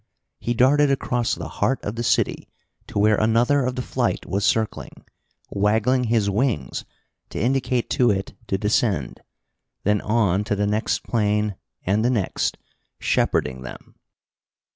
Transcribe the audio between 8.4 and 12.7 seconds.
to descend. Then on to the next plane and the next,